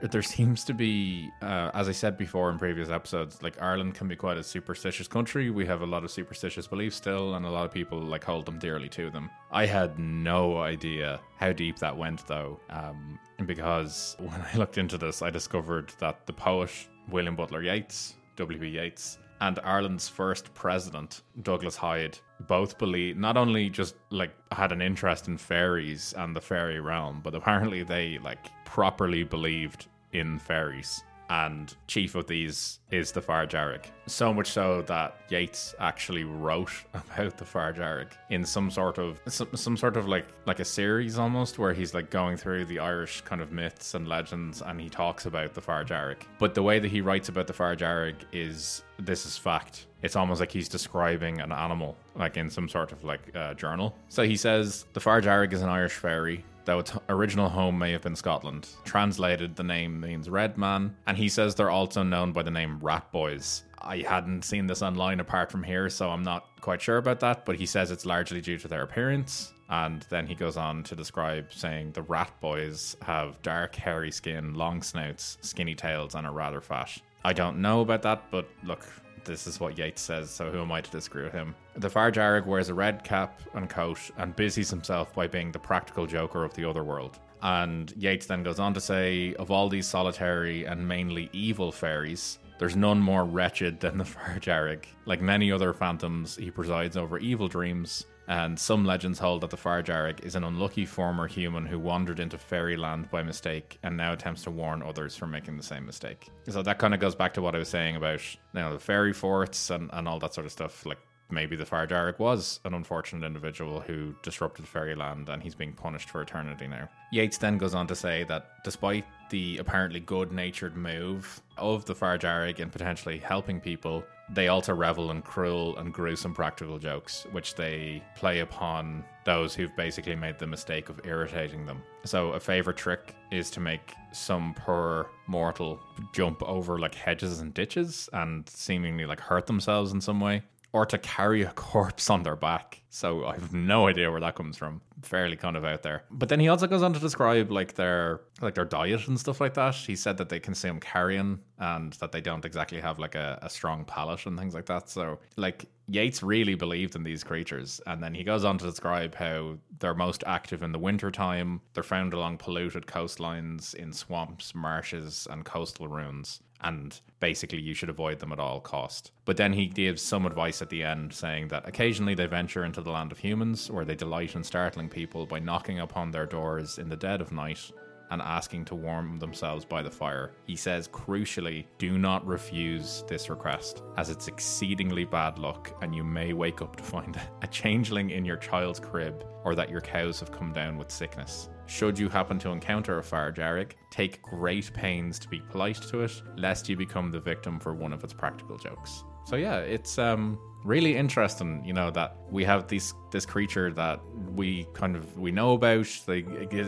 there 0.02 0.22
seems 0.22 0.64
to 0.66 0.74
be, 0.74 1.32
uh, 1.42 1.72
as 1.74 1.88
I 1.88 1.92
said 1.92 2.18
before 2.18 2.50
in 2.50 2.58
previous 2.58 2.90
episodes, 2.90 3.42
like 3.44 3.62
Ireland 3.62 3.96
can 3.96 4.08
be 4.08 4.16
quite 4.16 4.38
a 4.38 4.44
superstitious 4.44 5.08
country. 5.08 5.50
We 5.50 5.66
have 5.66 5.82
a 5.82 5.86
lot 5.86 6.04
of 6.04 6.12
superstitious 6.12 6.68
beliefs 6.68 6.96
still, 6.96 7.36
and 7.36 7.46
a 7.46 7.50
lot 7.50 7.66
of 7.66 7.72
people 7.72 8.00
like 8.00 8.24
hold 8.24 8.46
them 8.46 8.60
dearly 8.60 8.90
to 8.90 9.10
them. 9.10 9.30
I 9.52 9.66
had 9.66 10.00
no 10.00 10.58
idea 10.58 11.20
how 11.38 11.52
deep 11.52 11.78
that 11.80 11.96
went, 11.96 12.26
though, 12.28 12.60
um, 12.70 13.20
because 13.46 14.16
when 14.20 14.42
I 14.54 14.58
looked 14.58 14.78
into 14.78 14.98
this, 14.98 15.22
I 15.22 15.30
discovered 15.30 15.94
that 16.00 16.26
the 16.26 16.34
poet 16.34 16.72
William 17.10 17.36
Butler 17.36 17.62
Yeats, 17.62 18.16
W.B. 18.36 18.68
Yeats, 18.68 19.20
and 19.42 19.60
Ireland's 19.64 20.08
first 20.08 20.54
president, 20.54 21.22
Douglas 21.42 21.76
Hyde, 21.76 22.20
both 22.48 22.78
believe 22.78 23.18
not 23.18 23.38
only 23.38 23.70
just 23.70 23.96
like 24.10 24.32
had 24.52 24.72
an 24.72 24.82
interest 24.82 25.28
in 25.28 25.38
fairies 25.38 26.14
and 26.18 26.36
the 26.36 26.42
fairy 26.42 26.80
realm, 26.80 27.22
but 27.24 27.36
apparently 27.36 27.84
they 27.84 28.18
like 28.20 28.50
properly 28.66 29.24
believed 29.24 29.88
in 30.14 30.40
fairies 30.40 31.04
and 31.30 31.76
chief 31.88 32.16
of 32.16 32.28
these 32.28 32.80
is 32.92 33.12
the 33.12 33.22
Dearg. 33.22 33.86
So 34.06 34.34
much 34.34 34.52
so 34.52 34.82
that 34.84 35.18
Yeats 35.30 35.76
actually 35.80 36.24
wrote 36.24 36.72
about 36.94 37.38
the 37.38 37.46
Dearg 37.46 38.08
in 38.30 38.46
some 38.46 38.72
sort 38.72 38.98
of 38.98 39.20
some, 39.28 39.50
some 39.56 39.78
sort 39.78 39.98
of 39.98 40.08
like 40.08 40.28
like 40.46 40.60
a 40.60 40.66
series 40.66 41.18
almost 41.18 41.60
where 41.60 41.74
he's 41.74 41.94
like 41.94 42.10
going 42.10 42.38
through 42.38 42.66
the 42.66 42.80
Irish 42.80 43.22
kind 43.22 43.42
of 43.42 43.52
myths 43.52 43.94
and 43.94 44.08
legends 44.08 44.62
and 44.62 44.80
he 44.80 44.90
talks 44.90 45.26
about 45.26 45.54
the 45.54 45.62
Dearg. 45.62 46.18
But 46.40 46.56
the 46.56 46.64
way 46.64 46.80
that 46.80 46.90
he 46.90 47.02
writes 47.02 47.30
about 47.30 47.48
the 47.48 47.54
Dearg 47.54 48.16
is 48.32 48.84
this 49.00 49.26
is 49.26 49.38
fact. 49.38 49.88
It's 50.04 50.16
almost 50.16 50.40
like 50.40 50.52
he's 50.52 50.70
describing 50.70 51.42
an 51.42 51.52
animal, 51.52 51.98
like 52.16 52.38
in 52.38 52.50
some 52.50 52.70
sort 52.70 52.92
of 52.92 53.04
like 53.04 53.36
uh, 53.36 53.54
journal. 53.56 53.96
So 54.10 54.24
he 54.24 54.38
says 54.38 54.86
the 54.94 55.00
Dearg 55.00 55.54
is 55.54 55.62
an 55.62 55.70
Irish 55.70 55.94
fairy 55.94 56.44
though 56.68 56.80
its 56.80 56.92
original 57.08 57.48
home 57.48 57.80
may 57.80 57.94
have 57.94 58.02
been 58.02 58.16
Scotland. 58.16 58.68
Translated, 58.84 59.56
the 59.56 59.64
name 59.64 60.02
means 60.02 60.30
red 60.30 60.58
man, 60.58 60.94
and 61.08 61.18
he 61.18 61.30
says 61.30 61.56
they're 61.56 61.70
also 61.70 62.04
known 62.04 62.34
by 62.34 62.44
the 62.44 62.52
name 62.52 62.78
Rat 62.82 63.10
Boys. 63.14 63.64
I 63.80 64.00
hadn't 64.00 64.44
seen 64.44 64.68
this 64.68 64.82
online 64.82 65.22
apart 65.22 65.50
from 65.50 65.64
here, 65.64 65.90
so 65.90 66.10
I'm 66.10 66.24
not 66.24 66.46
quite 66.60 66.82
sure 66.82 66.98
about 66.98 67.22
that, 67.22 67.46
but 67.46 67.56
he 67.56 67.66
says 67.66 67.90
it's 67.90 68.06
largely 68.06 68.42
due 68.42 68.58
to 68.58 68.68
their 68.68 68.84
appearance. 68.84 69.54
And 69.70 70.06
then 70.10 70.28
he 70.28 70.36
goes 70.36 70.58
on 70.58 70.84
to 70.84 70.96
describe 70.96 71.54
saying 71.54 71.94
the 71.94 72.02
rat 72.02 72.32
boys 72.42 72.98
have 73.02 73.42
dark, 73.42 73.74
hairy 73.76 74.12
skin, 74.12 74.54
long 74.54 74.82
snouts, 74.82 75.38
skinny 75.42 75.74
tails, 75.74 76.16
and 76.16 76.28
are 76.28 76.34
rather 76.34 76.60
fat. 76.60 76.92
I 77.24 77.32
don't 77.32 77.62
know 77.62 77.80
about 77.80 78.02
that, 78.02 78.24
but 78.30 78.48
look, 78.66 78.86
this 79.28 79.46
is 79.46 79.60
what 79.60 79.78
Yeats 79.78 80.02
says, 80.02 80.32
so 80.32 80.50
who 80.50 80.62
am 80.62 80.72
I 80.72 80.82
to 80.82 80.90
disagree 80.90 81.24
with 81.24 81.34
him? 81.34 81.54
The 81.76 81.90
Dearg 81.90 82.48
wears 82.48 82.70
a 82.70 82.74
red 82.74 83.04
cap 83.04 83.42
and 83.54 83.70
coat 83.70 84.00
and 84.18 84.36
busies 84.36 84.72
himself 84.72 85.14
by 85.14 85.28
being 85.28 85.52
the 85.52 85.60
practical 85.60 86.08
joker 86.08 86.44
of 86.44 86.54
the 86.56 86.68
other 86.68 86.84
world. 86.84 87.20
And 87.44 87.94
Yeats 87.96 88.26
then 88.26 88.42
goes 88.42 88.58
on 88.58 88.74
to 88.74 88.82
say, 88.82 89.36
of 89.36 89.52
all 89.52 89.70
these 89.70 89.86
solitary 89.86 90.66
and 90.66 90.88
mainly 90.88 91.30
evil 91.34 91.72
fairies, 91.72 92.40
there's 92.58 92.76
none 92.76 93.00
more 93.00 93.26
wretched 93.26 93.80
than 93.80 94.00
the 94.00 94.04
Dearg. 94.40 94.86
Like 95.06 95.22
many 95.22 95.52
other 95.52 95.74
phantoms, 95.74 96.38
he 96.38 96.50
presides 96.50 96.98
over 96.98 97.20
evil 97.20 97.48
dreams, 97.48 98.06
and 98.28 98.60
some 98.60 98.84
legends 98.84 99.20
hold 99.20 99.42
that 99.42 99.50
the 99.50 99.58
Dearg 99.58 100.24
is 100.26 100.36
an 100.36 100.44
unlucky 100.44 100.86
former 100.86 101.28
human 101.28 101.66
who 101.66 101.80
wandered 101.80 102.20
into 102.20 102.38
fairyland 102.38 103.10
by 103.10 103.24
mistake 103.24 103.80
and 103.84 103.96
now 103.96 104.14
attempts 104.14 104.44
to 104.44 104.52
warn 104.52 104.84
others 104.84 105.16
from 105.16 105.32
making 105.32 105.56
the 105.56 105.64
same 105.64 105.86
mistake. 105.86 106.30
So 106.50 106.62
that 106.62 106.78
kind 106.78 106.94
of 106.94 107.00
goes 107.00 107.16
back 107.16 107.34
to 107.36 107.42
what 107.42 107.56
I 107.56 107.60
was 107.60 107.70
saying 107.70 107.96
about 107.96 108.22
you 108.34 108.40
know 108.60 108.74
the 108.74 108.80
fairy 108.80 109.14
forts 109.14 109.70
and, 109.70 109.90
and 109.94 110.08
all 110.08 110.20
that 110.20 110.34
sort 110.34 110.46
of 110.46 110.52
stuff. 110.52 110.86
Like 110.86 111.00
maybe 111.30 111.56
the 111.56 111.66
Fear 111.66 111.88
Dearg 111.88 112.20
was 112.20 112.60
an 112.64 112.74
unfortunate 112.74 113.26
individual 113.26 113.82
who 113.82 114.16
disrupted 114.24 114.68
fairyland 114.68 115.30
and 115.30 115.42
he's 115.44 115.56
being 115.56 115.74
punished 115.74 116.10
for 116.10 116.22
eternity 116.22 116.68
now. 116.68 116.88
Yeats 117.12 117.38
then 117.38 117.58
goes 117.58 117.74
on 117.74 117.88
to 117.88 117.96
say 117.96 118.24
that 118.26 118.64
despite 118.64 119.06
the 119.30 119.58
apparently 119.58 120.00
good 120.00 120.32
natured 120.32 120.78
move 120.78 121.42
of 121.58 121.86
the 121.86 121.96
Fear 121.96 122.20
Dearg 122.20 122.60
in 122.60 122.70
potentially 122.70 123.18
helping 123.18 123.60
people, 123.60 124.04
they 124.30 124.50
also 124.50 124.74
revel 124.74 125.12
in 125.12 125.22
cruel 125.22 125.78
and 125.78 125.94
gruesome 125.94 126.34
practical 126.34 126.78
jokes, 126.78 127.26
which 127.32 127.56
they 127.56 128.04
play 128.16 128.40
upon 128.40 129.04
those 129.24 129.56
who've 129.56 129.76
basically 129.78 130.16
made 130.16 130.38
the 130.38 130.48
mistake 130.48 130.90
of 130.90 131.00
irritating 131.06 131.66
them. 131.66 131.82
So, 132.04 132.34
a 132.34 132.40
favorite 132.40 132.78
trick 132.78 133.16
is 133.32 133.50
to 133.52 133.62
make 133.62 133.94
some 134.12 134.54
poor 134.54 135.10
mortal 135.28 135.80
jump 136.14 136.44
over 136.44 136.78
like 136.78 136.96
hedges 136.96 137.40
and 137.40 137.54
ditches 137.54 138.10
and 138.14 138.48
seemingly 138.50 139.06
like 139.06 139.20
hurt 139.20 139.46
themselves 139.46 139.94
in 139.94 140.02
some 140.02 140.20
way 140.20 140.42
or 140.74 140.86
to 140.86 140.98
carry 140.98 141.44
a 141.44 141.52
corpse 141.56 142.10
on 142.10 142.24
their 142.24 142.36
back. 142.36 142.82
So 142.90 143.26
I 143.26 143.34
have 143.34 143.54
no 143.54 143.88
idea 143.88 144.10
where 144.10 144.20
that 144.22 144.36
comes 144.36 144.58
from. 144.58 144.82
Fairly 145.04 145.36
kind 145.36 145.56
of 145.56 145.64
out 145.64 145.84
there. 145.84 146.04
But 146.10 146.30
then 146.30 146.40
he 146.40 146.48
also 146.48 146.66
goes 146.66 146.82
on 146.82 146.94
to 146.94 147.00
describe 147.00 147.52
like 147.52 147.76
their 147.76 148.22
like 148.42 148.56
their 148.56 148.66
diet 148.66 149.08
and 149.08 149.20
stuff 149.20 149.40
like 149.40 149.54
that. 149.54 149.76
He 149.76 149.96
said 149.96 150.18
that 150.18 150.30
they 150.30 150.40
consume 150.40 150.80
carrion 150.80 151.40
and 151.60 151.94
that 151.94 152.12
they 152.12 152.22
don't 152.22 152.46
exactly 152.46 152.80
have 152.80 152.98
like 152.98 153.14
a, 153.14 153.38
a 153.44 153.50
strong 153.50 153.86
palate 153.86 154.26
and 154.26 154.38
things 154.38 154.56
like 154.56 154.66
that. 154.66 154.90
So 154.90 155.20
like 155.36 155.66
Yeats 155.90 156.24
really 156.24 156.56
believed 156.56 156.96
in 156.96 157.04
these 157.04 157.24
creatures. 157.24 157.80
And 157.86 158.02
then 158.02 158.16
he 158.16 158.24
goes 158.24 158.44
on 158.44 158.58
to 158.58 158.66
describe 158.66 159.14
how 159.14 159.58
they're 159.80 159.94
most 159.94 160.24
active 160.26 160.64
in 160.64 160.72
the 160.72 160.80
wintertime. 160.80 161.62
They're 161.74 161.84
found 161.84 162.14
along 162.14 162.40
polluted 162.40 162.88
coastlines, 162.88 163.76
in 163.76 163.94
swamps, 163.94 164.56
marshes, 164.56 165.28
and 165.30 165.46
coastal 165.46 165.88
ruins 165.88 166.42
and 166.62 167.00
basically 167.20 167.60
you 167.60 167.74
should 167.74 167.90
avoid 167.90 168.20
them 168.20 168.32
at 168.32 168.40
all 168.40 168.60
cost. 168.60 169.12
But 169.26 169.38
then 169.38 169.54
he 169.54 169.68
gives 169.68 170.02
some 170.02 170.26
advice 170.26 170.62
at 170.62 170.70
the 170.70 170.84
end 170.84 171.14
saying 171.14 171.50
that 171.50 171.68
occasionally 171.68 172.16
they 172.16 172.26
venture 172.26 172.66
into 172.66 172.82
the 172.82 172.92
land 172.92 173.12
of 173.12 173.18
humans 173.18 173.70
where 173.72 173.86
they 173.86 173.96
delight 173.96 174.36
in 174.36 174.44
startling 174.44 174.90
people 174.90 175.26
by 175.26 175.40
knocking 175.40 175.80
upon 175.80 176.12
their 176.12 176.26
doors 176.26 176.78
in 176.78 176.90
the 176.90 176.96
dead 176.96 177.22
of 177.22 177.32
night 177.32 177.72
and 178.10 178.22
asking 178.22 178.66
to 178.66 178.76
warm 178.76 179.20
themselves 179.20 179.66
by 179.66 179.82
the 179.82 179.92
fire. 179.92 180.32
He 180.46 180.56
says, 180.56 180.88
crucially, 180.88 181.66
do 181.78 181.98
not 181.98 182.26
refuse 182.26 183.04
this 183.08 183.30
request, 183.30 183.84
as 183.98 184.10
it's 184.10 184.28
exceedingly 184.28 185.06
bad 185.06 185.40
luck, 185.40 185.76
and 185.82 185.94
you 185.94 186.04
may 186.04 186.34
wake 186.34 186.62
up 186.62 186.76
to 186.78 186.84
find 186.84 187.20
a 187.42 187.48
changeling 187.48 188.12
in 188.12 188.26
your 188.26 188.38
child's 188.38 188.80
crib, 188.80 189.26
or 189.44 189.56
that 189.56 189.70
your 189.70 189.82
cows 189.82 190.20
have 190.20 190.32
come 190.32 190.54
down 190.54 190.78
with 190.78 190.92
sickness. 190.92 191.50
Should 191.68 192.00
you 192.00 192.08
happen 192.08 192.40
to 192.40 192.50
encounter 192.52 192.98
a 192.98 193.04
Fear 193.04 193.34
Dearg, 193.34 193.72
take 193.92 194.22
great 194.22 194.74
pains 194.74 195.20
to 195.20 195.28
be 195.28 195.42
polite 195.42 195.82
to 195.90 196.02
it, 196.02 196.22
lest 196.38 196.70
you 196.70 196.78
become 196.78 197.12
the 197.12 197.20
victim 197.20 197.60
for 197.60 197.74
one 197.74 197.92
of 197.92 198.04
its 198.06 198.14
practical 198.14 198.58
jokes. 198.58 199.04
So 199.28 199.36
yeah, 199.36 199.58
it's 199.58 199.98
um 199.98 200.40
really 200.64 200.96
interesting, 200.96 201.62
you 201.66 201.74
know, 201.74 201.92
that 201.92 202.16
we 202.32 202.46
have 202.46 202.70
this 202.70 202.94
this 203.12 203.26
creature 203.26 203.74
that 203.74 204.00
we 204.34 204.66
kind 204.74 204.96
of 204.96 205.18
we 205.18 205.34
know 205.34 205.52
about. 205.52 205.88
They 206.06 206.20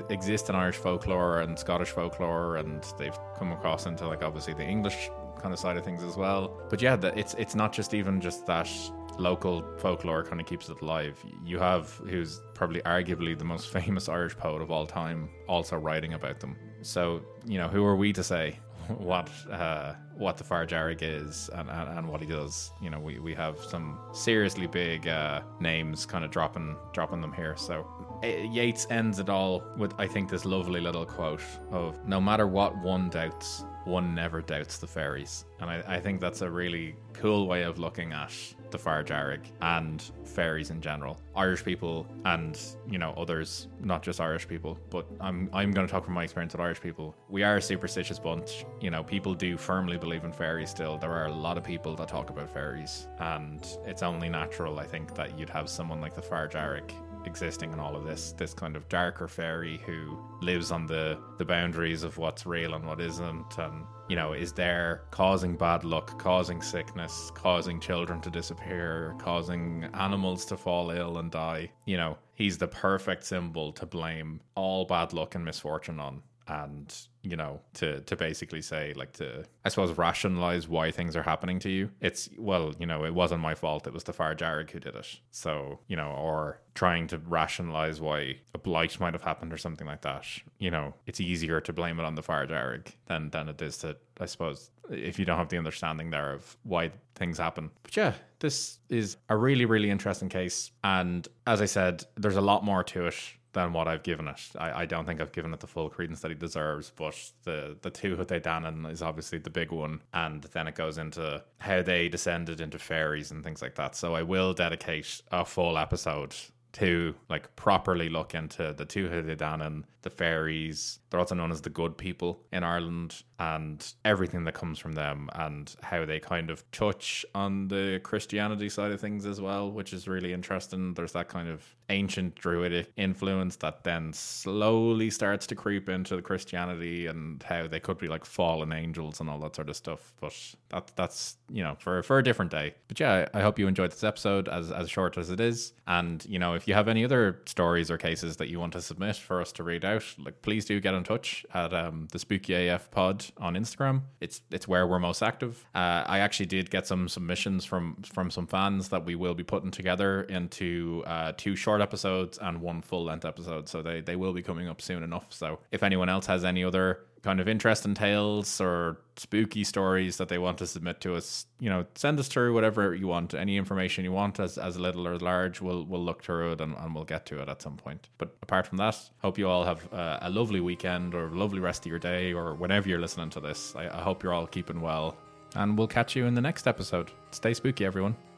exist 0.09 0.49
in 0.49 0.55
Irish 0.55 0.75
folklore 0.75 1.39
and 1.39 1.57
Scottish 1.57 1.91
folklore, 1.91 2.57
and 2.57 2.85
they've 2.97 3.17
come 3.37 3.53
across 3.53 3.85
into 3.85 4.05
like 4.05 4.23
obviously 4.23 4.55
the 4.55 4.65
English 4.65 5.09
kind 5.41 5.53
of 5.53 5.59
side 5.59 5.77
of 5.77 5.85
things 5.85 6.03
as 6.03 6.17
well. 6.17 6.61
But 6.69 6.81
yeah, 6.81 6.97
it's 7.15 7.33
it's 7.35 7.55
not 7.55 7.71
just 7.71 7.93
even 7.93 8.19
just 8.19 8.45
that 8.47 8.69
local 9.17 9.63
folklore 9.77 10.25
kind 10.25 10.41
of 10.41 10.45
keeps 10.45 10.67
it 10.67 10.81
alive. 10.81 11.17
You 11.45 11.59
have 11.59 11.93
who's 12.09 12.41
probably 12.55 12.81
arguably 12.81 13.39
the 13.39 13.45
most 13.45 13.69
famous 13.77 14.09
Irish 14.09 14.35
poet 14.35 14.61
of 14.61 14.69
all 14.69 14.85
time 14.85 15.29
also 15.47 15.77
writing 15.77 16.13
about 16.13 16.41
them. 16.41 16.57
So, 16.81 17.21
you 17.45 17.57
know, 17.57 17.69
who 17.69 17.85
are 17.85 17.95
we 17.95 18.11
to 18.13 18.23
say 18.23 18.59
what 18.97 19.29
uh, 19.51 19.93
what 20.15 20.37
the 20.37 20.43
Fear 20.43 20.65
Dearg 20.65 20.99
is 21.01 21.49
and, 21.53 21.69
and, 21.69 21.97
and, 21.97 22.07
what 22.07 22.21
he 22.21 22.27
does? 22.27 22.71
You 22.81 22.89
know, 22.89 22.99
we, 22.99 23.19
we 23.19 23.33
have 23.35 23.57
some 23.59 23.99
seriously 24.13 24.67
big 24.67 25.07
uh, 25.07 25.41
names 25.59 26.05
kind 26.05 26.25
of 26.25 26.31
dropping 26.31 26.75
dropping 26.91 27.21
them 27.21 27.31
here. 27.31 27.55
So 27.55 27.87
eh, 28.23 28.43
Yeats 28.43 28.87
ends 28.89 29.19
it 29.19 29.29
all 29.29 29.63
with 29.77 29.93
I 29.99 30.07
think 30.07 30.29
this 30.29 30.43
lovely 30.43 30.81
little 30.81 31.05
quote 31.05 31.43
of 31.71 32.05
no 32.07 32.19
matter 32.19 32.47
what 32.47 32.77
one 32.77 33.09
doubts, 33.09 33.63
one 33.85 34.13
never 34.13 34.41
doubts 34.41 34.77
the 34.77 34.87
fairies. 34.87 35.45
And 35.59 35.69
I, 35.69 35.83
I 35.87 35.99
think 35.99 36.21
that's 36.21 36.41
a 36.41 36.49
really 36.49 36.95
cool 37.13 37.47
way 37.47 37.63
of 37.63 37.79
looking 37.79 38.13
at 38.13 38.31
the 38.71 38.77
Fear 38.77 39.03
Dearg 39.03 39.39
and 39.61 40.01
fairies 40.23 40.69
in 40.69 40.81
general. 40.81 41.19
Irish 41.35 41.63
people 41.63 42.07
and, 42.25 42.59
you 42.87 42.97
know, 42.97 43.13
others, 43.17 43.67
not 43.81 44.03
just 44.03 44.21
Irish 44.21 44.47
people, 44.47 44.77
but 44.89 45.07
I'm 45.19 45.49
I'm 45.53 45.71
gonna 45.71 45.87
talk 45.87 46.05
from 46.05 46.13
my 46.13 46.23
experience 46.23 46.53
with 46.53 46.61
Irish 46.61 46.81
people. 46.81 47.15
We 47.29 47.43
are 47.43 47.57
a 47.57 47.61
superstitious 47.61 48.19
bunch. 48.19 48.65
You 48.79 48.91
know, 48.91 49.03
people 49.03 49.33
do 49.33 49.57
firmly 49.57 49.97
believe 49.97 50.23
in 50.23 50.31
fairies 50.31 50.69
still. 50.69 50.97
There 50.97 51.11
are 51.11 51.25
a 51.25 51.33
lot 51.33 51.57
of 51.57 51.63
people 51.63 51.95
that 51.95 52.07
talk 52.07 52.29
about 52.29 52.53
fairies. 52.53 53.07
And 53.19 53.65
it's 53.85 54.03
only 54.03 54.29
natural, 54.29 54.79
I 54.79 54.85
think, 54.85 55.15
that 55.15 55.37
you'd 55.37 55.49
have 55.49 55.69
someone 55.69 55.99
like 55.99 56.13
the 56.13 56.21
Fear 56.21 56.49
Dearg 56.49 56.91
existing 57.25 57.73
in 57.73 57.79
all 57.79 57.95
of 57.95 58.05
this 58.05 58.33
this 58.33 58.53
kind 58.53 58.75
of 58.75 58.87
darker 58.89 59.27
fairy 59.27 59.81
who 59.85 60.17
lives 60.41 60.71
on 60.71 60.85
the 60.85 61.19
the 61.37 61.45
boundaries 61.45 62.03
of 62.03 62.17
what's 62.17 62.45
real 62.45 62.73
and 62.73 62.85
what 62.85 62.99
isn't. 63.01 63.57
And 63.57 63.85
you 64.07 64.15
know 64.15 64.33
is 64.33 64.53
there 64.53 65.03
causing 65.11 65.55
bad 65.55 65.83
luck 65.83 66.17
causing 66.19 66.61
sickness 66.61 67.31
causing 67.33 67.79
children 67.79 68.21
to 68.21 68.29
disappear 68.29 69.15
causing 69.19 69.89
animals 69.93 70.45
to 70.45 70.57
fall 70.57 70.91
ill 70.91 71.17
and 71.17 71.31
die? 71.31 71.71
You 71.85 71.97
know 71.97 72.17
he's 72.35 72.57
the 72.57 72.67
perfect 72.67 73.23
symbol 73.25 73.71
to 73.73 73.85
blame 73.85 74.41
all 74.55 74.85
bad 74.85 75.13
luck 75.13 75.35
and 75.35 75.43
misfortune 75.43 75.99
on 75.99 76.21
and 76.49 77.07
you 77.21 77.35
know 77.35 77.59
to 77.73 78.01
to 78.01 78.15
basically 78.15 78.61
say 78.61 78.93
like 78.95 79.11
to 79.11 79.43
i 79.65 79.69
suppose 79.69 79.97
rationalize 79.97 80.67
why 80.67 80.89
things 80.89 81.15
are 81.15 81.23
happening 81.23 81.59
to 81.59 81.69
you. 81.69 81.89
It's 82.01 82.29
well 82.37 82.73
you 82.79 82.85
know 82.85 83.05
it 83.05 83.13
wasn't 83.13 83.41
my 83.41 83.55
fault. 83.55 83.87
It 83.87 83.93
was 83.93 84.03
the 84.03 84.13
Fear 84.13 84.35
Dearg 84.35 84.71
who 84.71 84.79
did 84.79 84.95
it. 84.95 85.19
So 85.31 85.79
you 85.87 85.95
know 85.95 86.11
or 86.11 86.61
trying 86.75 87.07
to 87.07 87.17
rationalize 87.17 87.99
why 87.99 88.37
a 88.53 88.57
blight 88.57 88.99
might 88.99 89.13
have 89.13 89.23
happened 89.23 89.51
or 89.53 89.57
something 89.57 89.87
like 89.87 90.01
that. 90.01 90.25
You 90.59 90.71
know 90.71 90.93
it's 91.05 91.19
easier 91.19 91.59
to 91.61 91.73
blame 91.73 91.99
it 91.99 92.05
on 92.05 92.15
the 92.15 92.23
Fear 92.23 92.47
Dearg 92.47 92.87
than 93.07 93.29
than 93.29 93.49
it 93.49 93.61
is 93.61 93.77
to 93.79 93.97
i 94.19 94.25
suppose 94.25 94.71
if 94.89 95.19
you 95.19 95.25
don't 95.25 95.37
have 95.37 95.49
the 95.49 95.57
understanding 95.57 96.09
there 96.09 96.31
of 96.33 96.57
why 96.63 96.91
things 97.15 97.37
happen. 97.37 97.69
But 97.83 97.95
yeah 97.97 98.13
this 98.39 98.79
is 98.89 99.17
a 99.27 99.35
really 99.35 99.65
really 99.65 99.89
interesting 99.89 100.29
case. 100.29 100.71
And 100.83 101.27
as 101.45 101.61
i 101.61 101.65
said 101.65 102.05
there's 102.15 102.37
a 102.37 102.41
lot 102.41 102.63
more 102.63 102.83
to 102.85 103.07
it 103.07 103.15
than 103.53 103.73
what 103.73 103.87
I've 103.87 104.03
given 104.03 104.27
it. 104.27 104.41
I, 104.57 104.81
I 104.81 104.85
don't 104.85 105.05
think 105.05 105.21
I've 105.21 105.31
given 105.31 105.53
it 105.53 105.59
the 105.59 105.67
full 105.67 105.89
credence 105.89 106.21
that 106.21 106.31
he 106.31 106.35
deserves, 106.35 106.91
but 106.95 107.15
the 107.43 107.77
the 107.81 107.91
Tuatha 107.91 108.41
Danann 108.41 108.89
is 108.91 109.01
obviously 109.01 109.39
the 109.39 109.49
big 109.49 109.71
one, 109.71 110.01
and 110.13 110.43
then 110.43 110.67
it 110.67 110.75
goes 110.75 110.97
into 110.97 111.43
how 111.57 111.81
they 111.81 112.09
descended 112.09 112.61
into 112.61 112.79
fairies 112.79 113.31
and 113.31 113.43
things 113.43 113.61
like 113.61 113.75
that. 113.75 113.95
So 113.95 114.15
I 114.15 114.23
will 114.23 114.53
dedicate 114.53 115.21
a 115.31 115.45
full 115.45 115.77
episode 115.77 116.35
to 116.71 117.15
like 117.29 117.55
properly 117.55 118.09
look 118.09 118.35
into 118.35 118.73
the 118.77 118.85
Tuatha 118.85 119.35
Danann, 119.35 119.83
the 120.03 120.09
fairies. 120.11 120.99
They're 121.09 121.19
also 121.19 121.33
known 121.33 121.51
as 121.51 121.61
the 121.61 121.71
good 121.71 121.97
people 121.97 122.43
in 122.51 122.63
Ireland, 122.63 123.23
and 123.39 123.91
everything 124.05 124.43
that 124.43 124.53
comes 124.53 124.77
from 124.77 124.93
them, 124.93 125.29
and 125.33 125.75
how 125.81 126.05
they 126.05 126.19
kind 126.19 126.51
of 126.51 126.69
touch 126.71 127.25
on 127.33 127.69
the 127.69 127.99
Christianity 128.03 128.69
side 128.69 128.91
of 128.91 129.01
things 129.01 129.25
as 129.25 129.41
well, 129.41 129.71
which 129.71 129.93
is 129.93 130.07
really 130.07 130.33
interesting. 130.33 130.93
There's 130.93 131.13
that 131.13 131.29
kind 131.29 131.49
of 131.49 131.63
ancient 131.89 132.35
druidic 132.35 132.91
influence 132.97 133.55
that 133.57 133.83
then 133.83 134.13
slowly 134.13 135.09
starts 135.09 135.47
to 135.47 135.55
creep 135.55 135.89
into 135.89 136.15
the 136.15 136.21
Christianity, 136.21 137.07
and 137.07 137.41
how 137.43 137.67
they 137.67 137.79
could 137.79 137.97
be 137.97 138.07
like 138.07 138.25
fallen 138.25 138.71
angels 138.71 139.19
and 139.19 139.29
all 139.29 139.39
that 139.39 139.55
sort 139.55 139.69
of 139.69 139.75
stuff. 139.75 140.13
But 140.19 140.33
that 140.69 140.91
that's 140.95 141.37
you 141.49 141.63
know 141.63 141.75
for 141.79 142.03
for 142.03 142.19
a 142.19 142.23
different 142.23 142.51
day. 142.51 142.75
But 142.87 142.99
yeah, 142.99 143.27
I 143.33 143.41
hope 143.41 143.59
you 143.59 143.67
enjoyed 143.67 143.91
this 143.91 144.03
episode 144.03 144.47
as 144.47 144.71
as 144.71 144.89
short 144.89 145.17
as 145.17 145.29
it 145.29 145.39
is, 145.39 145.73
and 145.87 146.25
you 146.25 146.39
know 146.39 146.53
if 146.53 146.67
you 146.67 146.73
have 146.73 146.87
any 146.87 147.03
other 147.03 147.41
stories 147.45 147.91
or 147.91 147.97
cases 147.97 148.37
that 148.37 148.49
you 148.49 148.59
want 148.59 148.73
to 148.73 148.81
submit 148.81 149.15
for 149.15 149.41
us 149.41 149.51
to 149.53 149.63
read 149.63 149.85
out, 149.85 150.03
like 150.17 150.41
please 150.41 150.65
do 150.65 150.79
get 150.79 150.93
in 150.93 151.03
touch 151.03 151.45
at 151.53 151.73
um, 151.73 152.07
the 152.11 152.19
Spooky 152.19 152.67
AF 152.67 152.91
Pod 152.91 153.25
on 153.37 153.55
Instagram. 153.55 154.01
It's 154.21 154.41
it's 154.51 154.67
where 154.67 154.87
we're 154.87 154.99
most 154.99 155.21
active. 155.21 155.65
Uh, 155.75 156.03
I 156.05 156.19
actually 156.19 156.47
did 156.47 156.69
get 156.69 156.87
some 156.87 157.07
submissions 157.07 157.65
from 157.65 157.97
from 158.03 158.31
some 158.31 158.47
fans 158.47 158.89
that 158.89 159.05
we 159.05 159.15
will 159.15 159.33
be 159.33 159.43
putting 159.43 159.71
together 159.71 160.23
into 160.23 161.03
uh, 161.05 161.33
two 161.37 161.55
short 161.55 161.78
episodes 161.81 162.37
and 162.41 162.61
one 162.61 162.81
full 162.81 163.03
length 163.03 163.25
episode. 163.25 163.69
So 163.69 163.81
they 163.81 164.01
they 164.01 164.15
will 164.15 164.33
be 164.33 164.41
coming 164.41 164.67
up 164.67 164.81
soon 164.81 165.03
enough. 165.03 165.27
So 165.29 165.59
if 165.71 165.83
anyone 165.83 166.09
else 166.09 166.25
has 166.27 166.43
any 166.43 166.63
other 166.63 166.99
kind 167.21 167.39
of 167.39 167.47
interesting 167.47 167.93
tales 167.93 168.61
or 168.61 168.97
spooky 169.17 169.63
stories 169.63 170.17
that 170.17 170.29
they 170.29 170.37
want 170.37 170.57
to 170.57 170.67
submit 170.67 171.01
to 171.01 171.15
us, 171.15 171.45
you 171.59 171.69
know, 171.69 171.85
send 171.95 172.19
us 172.19 172.27
through 172.27 172.53
whatever 172.53 172.95
you 172.95 173.07
want, 173.07 173.33
any 173.33 173.57
information 173.57 174.05
you 174.05 174.11
want 174.11 174.39
as, 174.39 174.57
as 174.57 174.79
little 174.79 175.07
or 175.07 175.17
large, 175.17 175.61
we'll, 175.61 175.83
we'll 175.83 176.03
look 176.03 176.23
through 176.23 176.53
it 176.53 176.61
and, 176.61 176.75
and 176.77 176.95
we'll 176.95 177.03
get 177.03 177.25
to 177.25 177.41
it 177.41 177.49
at 177.49 177.61
some 177.61 177.75
point. 177.75 178.09
But 178.17 178.35
apart 178.41 178.67
from 178.67 178.77
that, 178.77 178.97
hope 179.21 179.37
you 179.37 179.49
all 179.49 179.65
have 179.65 179.93
uh, 179.93 180.19
a 180.21 180.29
lovely 180.29 180.61
weekend 180.61 181.13
or 181.13 181.27
a 181.27 181.35
lovely 181.35 181.59
rest 181.59 181.85
of 181.85 181.89
your 181.89 181.99
day 181.99 182.33
or 182.33 182.55
whenever 182.55 182.87
you're 182.87 183.01
listening 183.01 183.29
to 183.31 183.39
this. 183.39 183.75
I, 183.75 183.89
I 183.89 184.01
hope 184.01 184.23
you're 184.23 184.33
all 184.33 184.47
keeping 184.47 184.81
well 184.81 185.17
and 185.55 185.77
we'll 185.77 185.87
catch 185.87 186.15
you 186.15 186.25
in 186.25 186.33
the 186.33 186.41
next 186.41 186.67
episode. 186.67 187.11
Stay 187.31 187.53
spooky, 187.53 187.85
everyone. 187.85 188.28